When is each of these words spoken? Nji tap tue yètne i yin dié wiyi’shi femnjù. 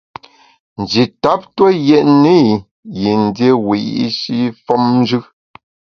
Nji 0.81 1.03
tap 1.23 1.41
tue 1.55 1.71
yètne 1.87 2.35
i 2.41 2.53
yin 2.99 3.21
dié 3.35 3.49
wiyi’shi 3.65 4.39
femnjù. 4.65 5.19